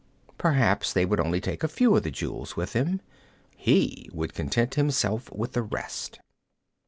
Perhaps 0.39 0.93
they 0.93 1.05
would 1.05 1.17
take 1.17 1.25
only 1.27 1.41
a 1.45 1.67
few 1.67 1.95
of 1.95 2.01
the 2.01 2.09
jewels 2.09 2.55
with 2.55 2.73
them. 2.73 3.01
He 3.55 4.09
would 4.11 4.33
content 4.33 4.73
himself 4.73 5.31
with 5.31 5.51
the 5.53 5.61
rest. 5.61 6.19